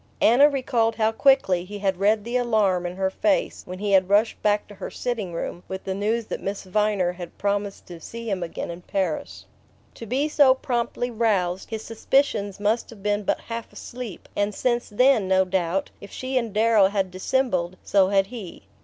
Anna 0.19 0.49
recalled 0.49 0.95
how 0.95 1.11
quickly 1.11 1.63
he 1.63 1.77
had 1.77 1.99
read 1.99 2.23
the 2.23 2.35
alarm 2.35 2.87
in 2.87 2.95
her 2.95 3.11
face 3.11 3.61
when 3.67 3.77
he 3.77 3.91
had 3.91 4.09
rushed 4.09 4.41
back 4.41 4.67
to 4.67 4.73
her 4.73 4.89
sitting 4.89 5.31
room 5.31 5.61
with 5.67 5.83
the 5.83 5.93
news 5.93 6.25
that 6.25 6.41
Miss 6.41 6.63
Viner 6.63 7.11
had 7.11 7.37
promised 7.37 7.85
to 7.85 7.99
see 7.99 8.27
him 8.27 8.41
again 8.41 8.71
in 8.71 8.81
Paris. 8.81 9.45
To 9.93 10.07
be 10.07 10.27
so 10.27 10.55
promptly 10.55 11.11
roused, 11.11 11.69
his 11.69 11.83
suspicions 11.83 12.59
must 12.59 12.89
have 12.89 13.03
been 13.03 13.21
but 13.21 13.41
half 13.41 13.71
asleep; 13.71 14.27
and 14.35 14.55
since 14.55 14.89
then, 14.89 15.27
no 15.27 15.45
doubt, 15.45 15.91
if 16.01 16.09
she 16.09 16.35
and 16.35 16.51
Darrow 16.51 16.87
had 16.87 17.11
dissembled, 17.11 17.77
so 17.83 18.07
had 18.09 18.25
he. 18.25 18.63